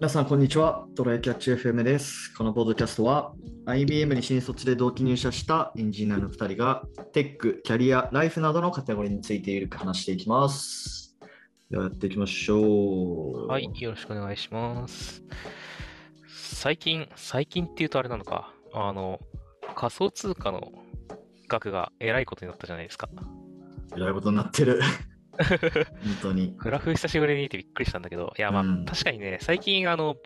[0.00, 0.86] 皆さん、こんにちは。
[0.94, 2.32] ドライキャッチ FM です。
[2.34, 3.34] このポッドキャストは、
[3.66, 11.18] IBM に新卒で同期入社したエンジニアの2人が、テック、キャリア、ライフなどのカテゴリーについてゆるく話していきます。
[11.70, 13.46] ではやっていきましょう。
[13.48, 15.22] はい、よろしくお願いします。
[16.26, 19.20] 最近、最近っていうとあれなのか、あの、
[19.76, 20.72] 仮想通貨の
[21.46, 23.10] 額がえらいことになったじゃないですか。
[23.94, 24.80] えらいことになってる。
[25.44, 26.54] 本当に。
[26.58, 30.16] グラフ久しぶりに見てびっくりしたんだけど、いや、まあ、うん確かにね、最近、あの、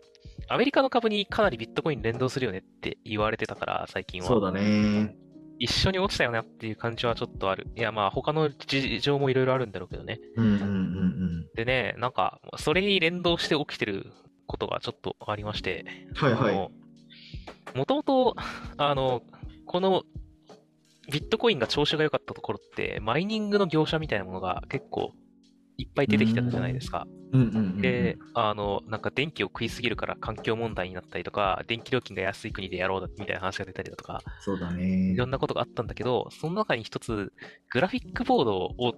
[0.47, 4.27] アメリカの株にかなりビットコイン連動するよねって言われてたから、最近は。
[4.27, 5.15] そうだね。
[5.57, 7.67] 一緒に落ちたよねっていう感じはちょっとある。
[7.75, 10.19] いや、まあ、他の事情もいろいろあるんだろうけどね。
[10.35, 11.25] うんうんうん
[11.55, 14.11] でね、なんか、それに連動して起きてる
[14.45, 16.69] ことがちょっとありまして、はいはい
[17.75, 18.35] もともと、
[18.77, 19.21] あの、
[19.65, 20.03] この、
[21.11, 25.13] ビットコインが調子が良かったところって、マイニングの業者みたいなものが結構
[25.77, 27.07] いっぱい出てきたじゃないですか。
[27.81, 35.27] で、あの、なんか電気を食いすぎるから環境問題になったりとか、電気料金が安い国でやろうだみたいな話が出たりだとか、そうだねいろ。
[35.27, 37.33] んなことがあったんだけど、その中に一つ、
[37.69, 38.93] グラフィックボードを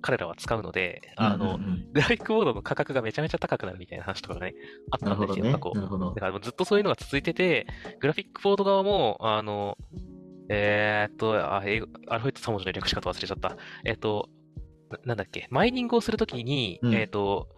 [0.00, 1.58] 彼らは使うので、あの、
[1.92, 4.54] グラフィックボードの価格がめちゃめちゃ高くなるみたいな話とかがね、
[4.90, 5.52] あったんですよ、ね。
[5.52, 5.72] 過去。
[5.74, 6.20] だ。
[6.20, 7.66] からずっとそういうのが続いてて、
[8.00, 9.76] グラフィックボード側も、あの、
[10.48, 13.56] えーっと、あ、英語、アルファベット3文字の略し方忘れちゃった。
[13.84, 14.28] えーっと、
[14.90, 17.48] ななんだっけ、マイニングをするときに、うんえーっと、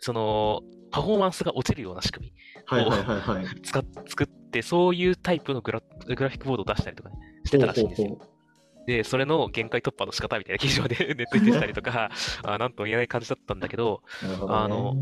[0.00, 2.32] その、パフォーマンスが落ちるような仕組み
[2.64, 3.46] はいはいはいはい。
[3.62, 8.08] 使っ作って、そういうタイプのグラグラフィックボードを出したりとかね、してたらしいんですよ。
[8.08, 8.38] ほうほうほ
[8.88, 12.10] で、それの限界突破の仕方みたいな記事までネットに出てたりとか、
[12.42, 14.96] あなんとも言えない感じだったんだけど、どねあの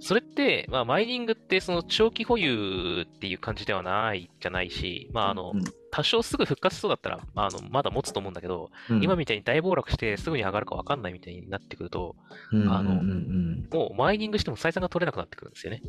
[0.00, 12.16] それって、まあ、マイニングって、その長期保有っていう感じではないじゃないし、まあ、あのうん、多少すぐ復活しそうだったら、あの、まだ持つと思うんだけど、うん今みたいに大暴落してすぐに上がるか分かんないみたいになってくると、
[12.50, 15.82] うんあのうんうんうんもうマイニングしても採算が取れなくなってくるんですよね。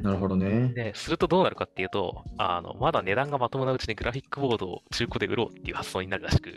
[0.00, 0.72] なるほどね。
[0.74, 6.50] で、するとどうなるかっていうと、あの、まだ値段がまともなうちにグラフィックボードを中古で売ろうっていう発想になるらしく、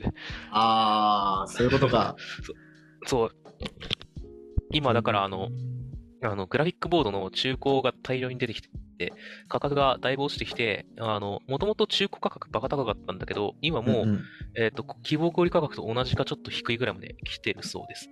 [0.51, 2.15] ああ、そういうことか。
[3.07, 3.31] そう、
[4.71, 5.49] 今だからあの、
[6.25, 9.13] あの、グラフィックボードの中古が大量に出てきて、
[9.47, 14.21] 価格がだいぶ落ちてきて、あの、もともと中古価格バカ高かったんだけど、今もう、んん
[14.55, 18.09] えっ、と、希望小売価格と同じかちょっと低いぐらいまで来てるそうです。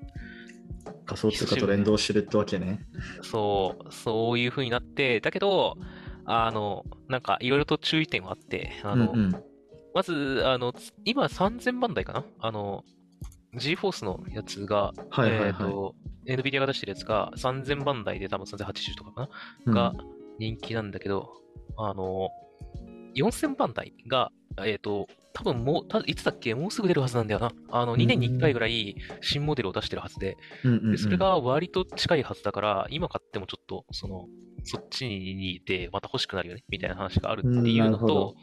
[1.05, 2.85] 仮想通貨と連動してるってわけね。
[3.21, 5.77] そう、そういう風になって、だけど、
[6.25, 9.43] あの、なんかいろいろと注意点はあって、あの、うんうん
[9.93, 12.25] まず、あの、つ今3000番台かな？
[12.39, 12.83] あの、
[13.55, 15.47] GForce のやつが、はいはいはい。
[15.47, 19.29] えっ、と、NVIDIA が出してるやつが3000番台で多分3080とかかな、
[19.65, 19.73] うん。
[19.73, 19.93] が
[20.39, 21.29] 人気なんだけど、
[21.77, 22.29] あの、
[23.15, 24.31] 4000番台が、
[24.63, 26.53] えっ、と、多分もう、たいつだっけ？
[26.53, 27.51] もうすぐ出るはずなんだよな。
[27.71, 30.91] あの、2年に1回ぐらい新モデルを出してるはずで、うんうんうん。
[30.91, 34.27] でそれが割と近いはずだから、今買ってもちょっと、その、
[34.63, 38.35] そっちにでまた欲しくなるよね、みたいな話があるっていうのほどと、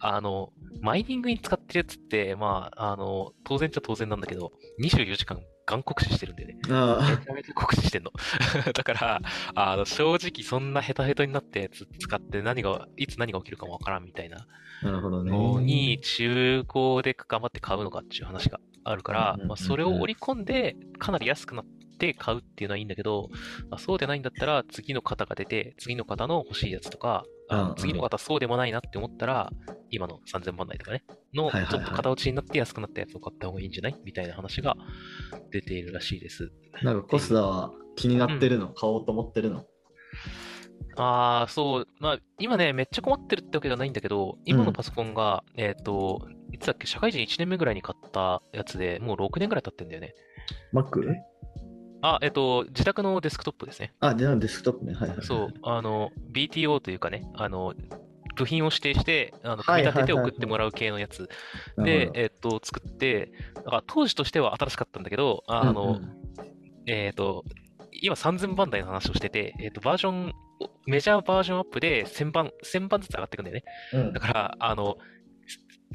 [0.00, 4.52] あの、マイニングに使ってるやつって、まあ、あの、当然っちゃ当然なんだけど、
[4.82, 6.58] 24時間眼酷使してるんだよね。
[6.68, 8.12] めあちゃめちゃ酷使してんの。
[8.72, 9.20] だから、
[9.54, 14.46] あの、正直そんなヘタヘタになったやつ使って何が、いつ何が起きるかもわからんみたいな
[14.82, 15.30] あ、なるほどね。
[15.30, 21.77] のに、中古で頑張って買うのかっていう話があるからうんうんうんうん、まあ、それを織り込んで、かなり安くなって
[22.14, 23.28] 買うっていうのはいいんだけど、
[23.70, 29.50] まあ、そうでないんだったら、次の方が出て、次の方の欲しいやつとか、あうんうんの次の方そうでもないなって思ったら、
[29.90, 31.04] 今の3000万台とかね、
[31.34, 33.96] の、ちょっと型落ちになって安くなったやつを買った方がいいんじゃない？
[34.04, 34.76] みたいな話が
[35.50, 36.52] 出ているらしいです。
[36.82, 39.64] なんかコスダは気になってるの、買おうと思ってるの？
[40.96, 41.86] ああ、そう。
[42.00, 50.14] まあ、今ね、めっちゃ困ってるってわけじゃないんだけど、今のパソコンが、えっ、と、いつだっけ、社会人1年目ぐらいに買ったやつで、もう6年ぐらい経ってんだよね。
[50.74, 51.00] Mac?
[52.02, 53.92] あ、えっ、と、自宅のデスクトップですね。
[54.00, 54.94] あ、デスクトップね。
[54.94, 55.26] はいはいはい。
[55.26, 57.74] そう、あの、BTO というかね、あの、
[58.36, 61.28] 部品を指定して、あの組み立てて送ってもらう系のやつ
[61.76, 66.18] なでえっ、と、作って、だから当時としては新しかったんだけど、あの、うんうん
[66.86, 67.44] えっ、と、
[68.00, 70.32] 今3000番台の話をしてて、えっ、と、バージョン、
[70.86, 73.64] メジャーバージョンアップで1000番、1000番ずつ上がっていくんだよね。
[73.92, 74.96] うんだから、あの、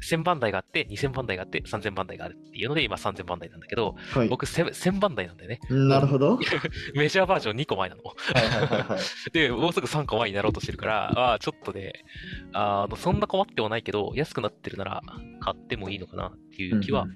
[0.00, 4.28] 1000番台があって、2000番台があって、3000番台があるっていうので、今3000番台なんだけど、はい。
[4.28, 5.60] 僕1000 1000番台なんだよね。
[5.70, 6.36] なるほど。
[6.36, 6.42] は
[6.94, 8.02] いメジャーバージョン2個前なの。
[9.32, 11.92] で、もうすぐ3個前になろうとしてるから、ああ、ちょっとね、
[12.52, 15.02] あの、そんな困ってはないけど、安くなってるなら
[15.40, 17.06] 買ってもいいのかなっていう気は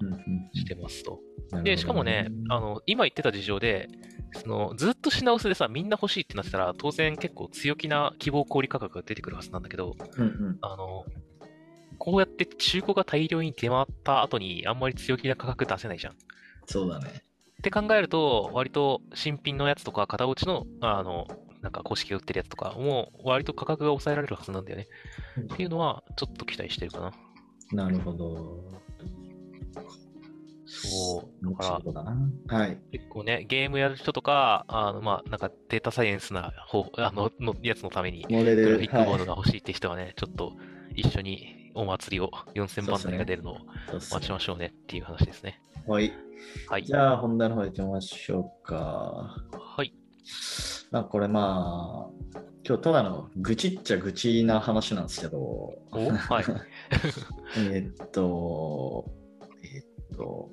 [0.53, 1.19] してますと。
[1.63, 3.89] で、しかもね、あの、今言ってた事情で、
[4.33, 11.05] その、ずっと品薄でさ、みんな欲しいってなってたら、当然結構強気な希望小売価格が出てくるはずなんだけど、うんうんあの、
[11.99, 16.15] こうやって中古が大量に出回った後にあんまり強気な価格出せないじゃん。
[16.65, 17.23] そうだね。
[17.59, 21.27] って考えると、割と新品のやつとか、型落ちの、あの、
[21.61, 24.87] なんか公式で売ってるやつとか、もう割と価格が抑えられるはずなんだよね。
[25.41, 27.83] っていうのは、ちょっと期待してるかな。
[27.83, 28.79] なるほど。
[30.65, 31.43] そう。
[31.43, 31.81] だ面か
[32.49, 32.57] ら。
[32.57, 32.77] はい。
[32.93, 40.53] 結構ね、ゲームやる人とか、あの、まあ、なんかデータサイエンスな方あののやつのために、グラフィックボーはいドが欲しいって人はね、ちょっと
[40.95, 43.57] 一緒にお祭りを4000番台が出るのを
[43.93, 45.61] 待ちましょうねっていう話ですね。
[45.87, 46.11] はい。
[46.67, 46.83] はい。
[46.83, 49.35] じゃあ、本題の方行ってみましょうか。
[49.53, 49.93] はい。
[50.91, 55.77] まあ、これまあ、今日ただの愚痴っちゃ愚痴な話なんですけど、お？
[55.91, 56.45] はい。
[57.71, 59.05] えーっと、
[59.63, 60.49] えーっと、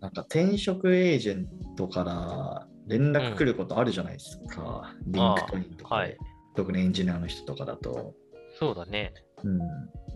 [0.00, 4.94] なんか転職エージェントから連絡来ることあるじゃないですか。
[5.06, 6.16] リンクトインとかで、はい
[6.54, 8.14] 特にエンジニアの人とかだと。
[8.58, 9.12] そうだね。
[9.44, 9.58] うん。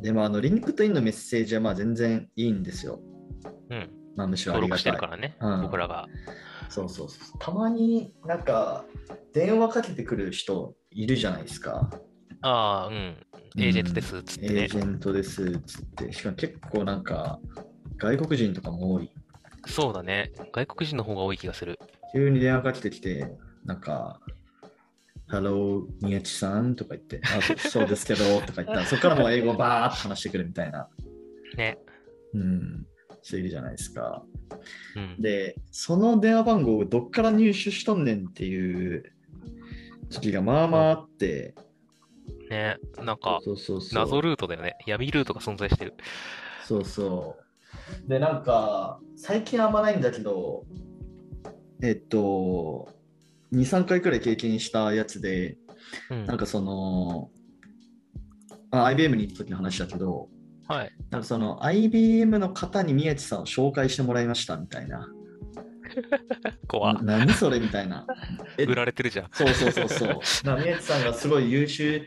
[0.03, 3.01] でも、あの、リンクトインのメッセージはまあ全然いいんですよ。
[3.71, 3.91] うん。
[4.17, 5.07] まあ、むしろありがたい登録してるか。
[5.07, 6.07] らね、うん僕らが。
[6.69, 7.39] そうそうそう。
[7.39, 8.85] たまになんか
[9.33, 11.91] 電話かけてくる人いるじゃないですか。
[12.43, 13.17] ああ、うん。
[13.59, 14.79] エージェントです、つってねエージ。
[14.79, 16.13] ェントですっつって。
[16.13, 17.41] しかも結構なんか
[17.99, 19.11] 外国人とかも多い。
[19.67, 20.33] そうだね。
[20.53, 21.79] 外国人の方が多い気がする。
[22.13, 23.31] 急に電話かけてきて、
[23.65, 24.21] なんか、
[25.31, 30.89] Hello, 宮地さんとか言って、あそ そうですけどとか言ったら、そこからもう英語バーって話してくるみたいな。
[31.57, 31.79] ね。
[32.35, 32.87] うん。
[33.23, 34.25] 人いるじゃないですか。
[34.97, 35.23] うん。
[35.23, 39.13] で、その電話番号をどっから入手しとんねんっていう
[40.11, 41.55] 時がまあまああって、
[42.49, 42.79] ね。
[42.99, 44.03] なんか、そうそうそう。
[44.03, 44.77] 謎ルートだよね。
[44.87, 45.95] 闇ルートが存在してる。
[46.65, 47.37] そうそ
[48.05, 48.09] う。
[48.09, 50.65] で、なんか、最近あんまないんだけど、
[51.83, 52.89] えっと、
[53.53, 55.57] 2、3回くらい経験したやつで、
[56.11, 56.27] うん。
[56.27, 57.31] なんかその、
[58.71, 60.29] あ IBM に行った時の話だけど、
[60.69, 60.93] はい。
[61.11, 65.09] なんかその IBM の方に宮地さんを紹介してもらいましたみたいな。
[66.69, 68.07] 怖な何それみたいな。
[68.57, 69.29] え売られてるじゃん。
[69.33, 70.57] そうそうそうそう。
[70.63, 72.03] 宮地さんがすごい優秀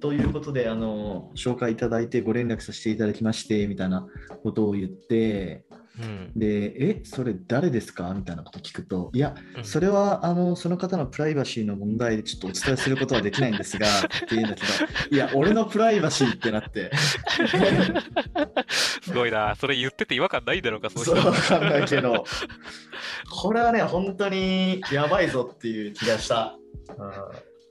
[0.00, 4.06] ということで、あの、紹介いただいてご連絡させていただきまして、みたいな
[4.44, 5.64] ことを言って、
[6.00, 6.32] うん。
[6.34, 8.12] で、え、それ誰ですか？
[8.14, 14.66] みたいなこと聞くと、いや、うんそれはあのその方のプライバシーの問題でちょっとお伝えすることはできないんですが、 っていうんだけど、
[15.14, 16.90] いや、俺のプライバシーってなって、
[19.02, 19.54] すごいな。
[19.56, 21.30] それ言ってて違和感ないんだろうか、そうそういう人。
[21.30, 22.24] わかんないけど、
[23.30, 26.56] これはね、本当にやばいぞっていう気がした。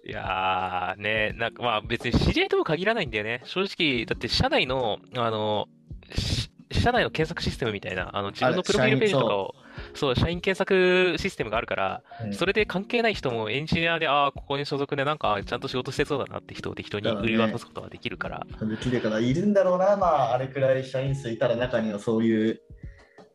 [0.06, 3.42] いやー、ね、なんかまあ別に知り合いとも限らないんだよね。
[3.46, 5.68] 正直、だって社内の、あの、
[6.16, 9.56] し社内の検索システムみたいな、あの自分のプロフィールページとかを、
[9.94, 22.62] そう、社員検索システムがあるから、うんそれで関係ない人もエンジニアで、ああ、ここに所属でなんかちゃんと仕事してそうだなって人を適当に売り渡すことができるから、できるからいるんだろうな、まあ、あれくらい社員数いたら中にはそういう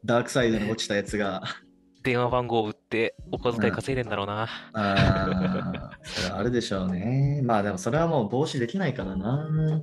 [0.05, 1.43] ダークサイドに落ちたやつが。
[2.03, 4.43] 電話番号を売ってお小遣い稼いでんだろうな。
[4.43, 7.43] ああ、それはあるでしょうね。
[7.45, 9.83] まあでもそれはもう防止できないからな。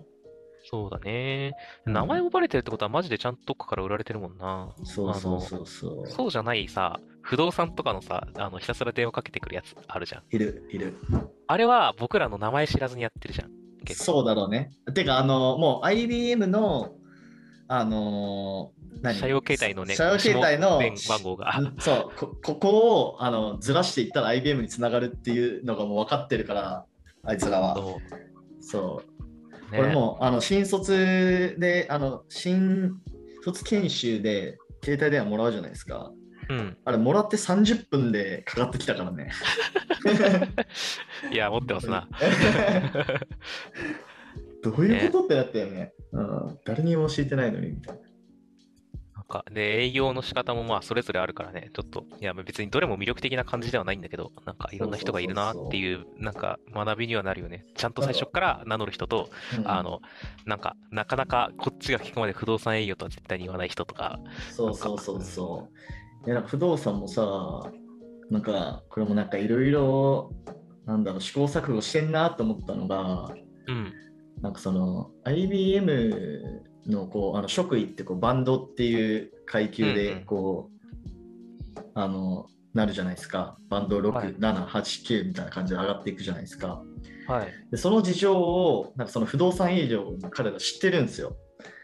[0.70, 1.54] そうだね。
[1.86, 4.74] うん名前をバレてるってことはマジでちゃんとどっかから売られてるもんな。
[4.84, 6.08] そうそうそうそう。
[6.08, 10.24] そうじゃないさ、不動産とかのさ、あの、ひたすら電話かけてくるやつあるじゃん。
[10.36, 10.96] いる、いる。
[11.48, 13.52] あれは僕らの名前知らずにやってるじゃん。
[13.94, 14.72] そうだろうね。
[14.94, 16.96] てか、あの、もう IBM の、
[17.68, 19.16] あのー、何？
[19.16, 21.50] 社用携帯のね、社用携帯の番号が。
[21.60, 26.86] んそうこ、ここをあのずらしていったら IBM につながるっていうのがもう分かってるから、
[27.24, 27.75] あいつらは。
[28.62, 29.14] そう。
[29.75, 32.94] ね俺もうあの新卒で、あの新
[33.44, 36.12] 卒研修で携帯電話もらうじゃないですか。
[36.50, 36.77] うん。
[36.86, 39.32] あれ、もらって30分でかかってきたからね。
[41.32, 42.08] いや、持ってますな。
[44.63, 45.94] どういうことってなったよね。
[46.12, 48.01] うん、誰にも教えてないのにみたいな。
[49.25, 57.65] か、で、営業の仕方もまあ、それぞれあるからね、ちょっと、いや、別にどれも魅力的な感じではないんだけど、なんか、いろんな人がいるなっていう、なんか、学びにはなるよね。
[57.75, 59.70] ちゃんと最初から名乗る人と、うん。
[59.70, 60.01] あの、
[60.46, 64.20] なんか、なかなかこっちが聞くまで不動産営業とは絶対に言わない人とか、
[64.51, 65.22] そうそうそう。
[65.22, 65.67] そ
[66.25, 66.29] う。
[66.29, 67.72] いや不動産もさ、
[68.32, 70.32] なんかこれもなんかいろいろ、
[70.86, 73.29] なんだろう、試行錯誤してんなと思ったのが、
[73.67, 73.94] うん、
[74.41, 80.70] なんかその IBM のこうあの職位ってこうバンドっていう階級うんうでんこ
[81.77, 83.58] う、あのなるじゃないですか。
[83.70, 86.82] バンド6、はい7、8、9みたいな感じで上がっていくじゃないですか。
[87.27, 87.48] はい。
[87.72, 91.36] でその事情をなんかその不動産営業の彼ら知ってるんですよ。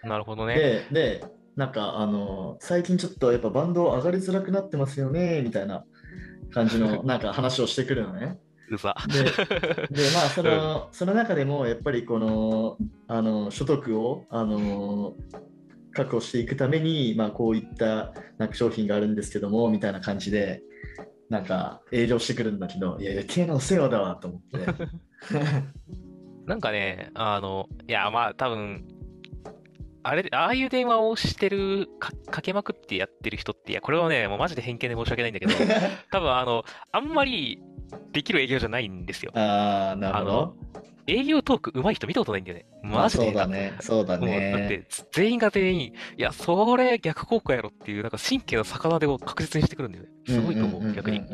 [0.03, 0.55] なるほどね。
[0.55, 1.24] で、で、
[1.55, 5.86] なんかあの、最近ちょっとやっぱバンド上がりづらくなってますよね、みたいな
[6.53, 8.39] 感じの なんか話をしてくるのね。
[8.75, 8.96] うざ。
[9.08, 9.24] で、
[9.92, 15.16] でまあその、その中でもやっぱりこの、あの、所得を、あの、
[15.94, 20.62] 確保していくために、まあこういったなんか商品があるんですけども、みたいな感じで、
[21.30, 24.66] なんか営業してくるんだけど、いや、余計なお世話だわと思って。
[26.46, 28.86] なんかね、あの、いや、まあ多分、
[30.04, 35.54] あれ、ああいう電話をしてる、かかけまくってやってる人って、いや、これはね、もうマジで偏見で申し訳ないんだけど、
[36.12, 37.62] 多分あの、あんまり
[38.12, 39.31] できる営業じゃないんですよ。
[39.36, 40.55] ああ、なるほど。
[41.07, 42.65] 営業トーク上手い人見たことないんだよね。
[42.83, 43.25] マジで。
[43.25, 43.74] そうだね。
[43.81, 44.67] そうだもうだっね。
[44.67, 50.10] て、全員が全員、いや、それ逆効果やろっていう、なんか神経の逆手を確実にしてくるんだよね。
[50.27, 51.19] すごいと思う、逆に。
[51.21, 51.25] だ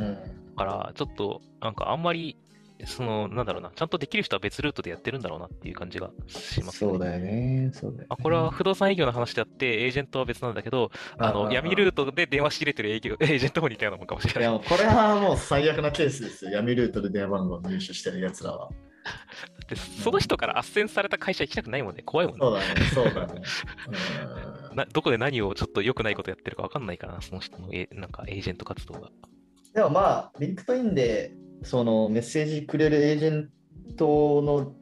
[0.56, 2.38] から、ちょっと、なんかあんまり、
[2.86, 6.92] その、なんだろうな、ちゃんとできる人は別ルートでやってるんだろうなっていう感じがしますね。
[6.92, 7.72] そうだよね。
[7.74, 8.06] そうだよね。
[8.10, 14.50] あこれは不動産営業の話であって、エージェントは別なんだけど、あの、闇ルートで電話し入れてる営業、 エージェントも似たようなもんかもしいや、れない。
[14.52, 16.52] もうこれはもう最悪なケースですよ。
[16.52, 18.70] 闇ルートで電話番号を入手してるやつらは。
[19.70, 22.04] でその人から斡旋された会社行きたくないもんね。
[22.04, 22.40] 怖いもんね。
[22.40, 22.66] そうだね。
[22.94, 23.42] そうだね。
[24.72, 29.10] うんなどこで何をちょっと良くないことやってるか分かんないからな、その人のえなんかエージェント活動が。
[29.74, 31.32] でもまあ、リンクトインで
[31.64, 33.50] そのメッセージくれるエージェン
[33.96, 34.74] トの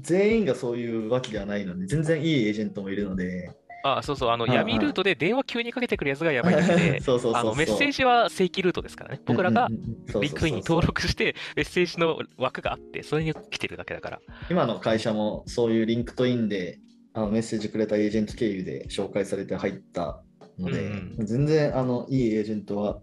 [0.00, 3.50] 全員がそういうわけではないので、全然いいエージェントもいるので、
[3.84, 9.20] あ、そうそう、あの、うんうん闇ルートで電話急にかけてくるやつがやばいだけで、そうそうそうメッセージは正規ルートですからね。
[9.26, 9.80] 僕らがうんうん。
[9.80, 14.20] うんそうそうそうリンクトインに登録して、メッセージの枠があって、それに来てるだけだから。
[14.50, 16.78] 今の会社もそういうリンクトインで
[17.12, 20.22] あのメッセージくれたエージェント経由で紹介されて入った
[20.58, 20.80] ので、
[21.18, 21.26] うん。
[21.26, 23.00] 全然あのいいエージェントは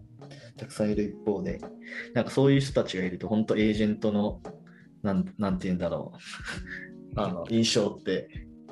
[0.60, 1.58] たくさんいる一方で、
[2.14, 4.42] なんかそういう人たちがいると、本当エージェントの
[5.02, 6.18] なんなんて言うんだろう、
[7.18, 8.28] あの印象って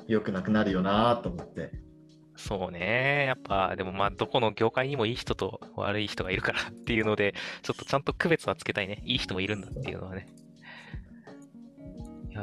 [0.07, 1.71] 良くなくなるよなと思って。
[2.35, 3.25] そうね。
[3.25, 9.01] やっぱ、でもまあ、どこの業界にもいい人と悪い人がいるからっていうので、ちょっとちゃんと区別はつけたいね。
[9.03, 10.25] いい人もいるんだっていうのはね。
[12.29, 12.41] いや、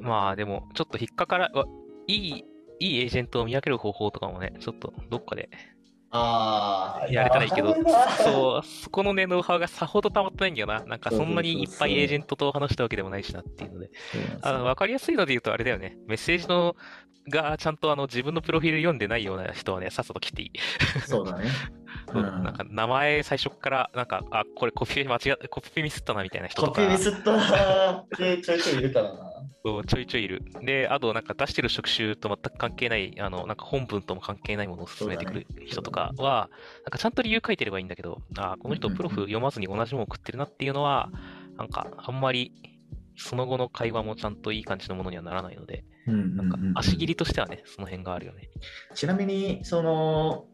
[0.00, 1.50] まあでも、ちょっと引っかから、
[2.06, 2.44] いい、
[2.78, 5.50] いいエージェントを見分ける方法とかもね、ちょっとどっかで
[6.12, 7.74] ああ、やれたらいいけど
[8.24, 10.84] そう、そこのね、ノウハウがさほど溜まってないんだよな。
[10.84, 13.90] なんかそんなにいっぱいエージェントと話したわけでもないしなっていうので。
[14.42, 15.96] あの、よわかりやすいので言うとあれだよね。
[16.06, 16.74] メッセージの、
[17.28, 20.52] がちゃんとあの自分のプロフィール読んでないような人はね、さっさと切っていい。
[21.06, 21.48] そうだね。
[22.12, 29.30] そううんなんか名前最初から、なんか、あ、これコピペ間違え、コピペミスったなみたいな人とかコピーミスった系 ちょいちょいいるからな。
[29.64, 30.42] そうちょいちょいいる。
[30.62, 36.48] で、あとなんか出してる職種と全く関係ない、あの、なんか本文とも関係ないものを進めてくる人とかは、
[36.84, 41.10] なんかちゃんと理由書いてればいいんだけど、あ、この人うんうんうんプロフ読まずに同じものを送ってるなっていうのは、
[41.56, 42.52] なんかあんまり、
[43.16, 48.48] その後の会話もちゃんといい感じのものにはならないので、うんうんなんか足切りとしてはね、その辺があるよね。
[48.94, 50.46] ちなみに、その、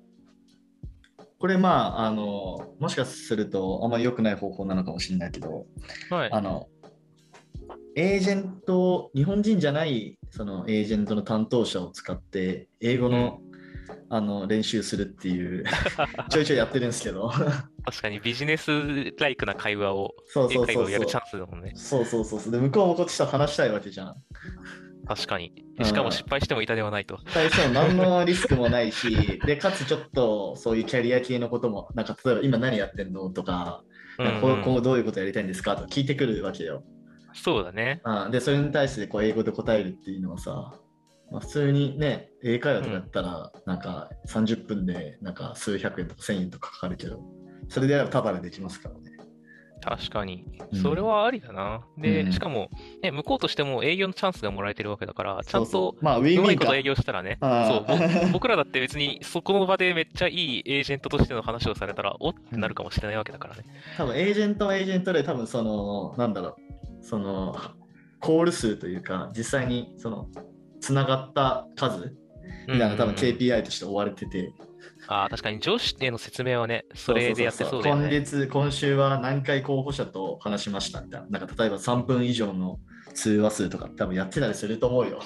[1.39, 5.67] これまあ、あの、もしかするとあんまり良くない方法なのかもしれないけど、
[6.11, 6.33] はい。
[6.33, 6.69] あの、
[7.95, 13.41] エージェント、日本人じゃないそのエージェントの担当者を使って、英語の,、
[14.11, 15.65] あの練習するっていう、
[16.31, 17.31] ちょいちょいやってるんですけど、
[17.85, 18.71] 確かにビジネス
[19.19, 21.73] ライクな会話を、英そうそうそうそう会話をやるチャンスだもんね。
[21.75, 22.53] そうそうそうそう。
[22.53, 24.15] で、向こうもこっちと話したいわけじゃん。
[25.07, 25.83] 確かにう。
[25.83, 27.19] んしかも失敗しても痛ではないと。
[27.29, 33.83] 最初何のリスクもないし、で、かつちょっとそういうキャリア系のことも、なんか例えば今何やってんのとか、
[34.19, 35.77] なんかこううん今後どういうことやりたいんですか？
[35.77, 36.83] とか聞いてくるわけよ。
[37.35, 38.01] そうだね。
[38.05, 40.73] あで、それに対してこう英語で答えるっていうのはさ、
[41.31, 47.21] まあ、普通にね、英会話とかやったら、なんか30分でなんか数百円とか1000円とかかかるけど、
[47.69, 49.16] それであればタダでできますからね。
[49.83, 50.45] 確かに。
[50.73, 50.83] うん。
[50.83, 51.83] それはありだな。
[51.97, 52.03] うん。
[52.03, 52.71] で、しかも、
[53.03, 56.43] ね、向こうとしても営業のチャンスがもらえてるわけだから、ちゃんとうまあ、ウィンウィンか。
[56.43, 56.75] うまいこと。
[56.77, 58.33] 営業したらね、あそう。
[58.33, 63.65] 僕らだって別にそこの場でめっちゃいいエージェントとしての話をされたら、おってなるかもしれないわけだからね。
[63.97, 66.55] 多分エージェントはエージェントで多分そのなんだろう。
[67.03, 67.57] その
[68.21, 70.29] コール数というか実際にその
[70.81, 72.17] つながった数
[72.67, 74.63] みたいなの多分うん KPI として追われてて、あ
[75.09, 78.11] あ、確かに上司への説明はね、それでやってそうだよ今ね。
[78.11, 82.79] 月今週は何回候補者と話しましたみたいななんか例えば3分以上の
[83.15, 85.21] 通話数とか多分やってたりすると思うよ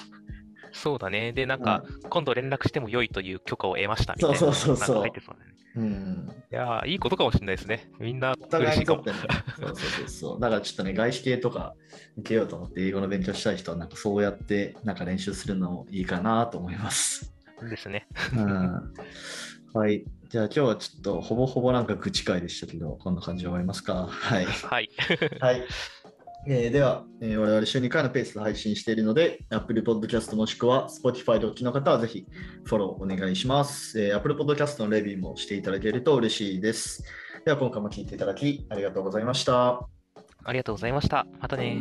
[0.72, 1.32] そうだね。
[1.32, 4.36] で、なんか、今度連絡しても良いという許可を得ましたみたいな。
[4.36, 5.50] そうそうそうそうてそうだね。
[5.76, 7.90] うんいやー、いいことかもしれないですね。
[8.00, 9.28] みんなお互嬉しいかもいにとって。
[9.28, 11.74] ねそうそうそうそうだからちょっとね外資系とか
[12.18, 17.32] 受けようと思って英語の勉強したい人はなんかそうやってなんか練習するのもいいかなと思います
[17.68, 18.06] ですね。
[18.36, 18.94] うん
[19.74, 20.04] はい。
[20.28, 24.06] じゃあ今日はちょっとほぼほぼなんか愚痴会でしたけど、こんな感じで終わりますか？
[24.08, 24.44] はい。
[24.44, 24.90] はい。
[25.40, 25.62] はい。
[26.48, 32.26] えーでは、えー我々週2回のペースで配信しているので、Apple Podcast もしくは Spotify でお聞きの方はぜひ
[32.64, 34.00] フォローお願いします。
[34.00, 37.04] えー Apple Podcast のレビューもしていただけると嬉しいです。
[37.44, 39.86] では今回も聞いていただきありがとうございました。
[40.44, 41.26] ありがとうございました。
[41.40, 41.80] またね。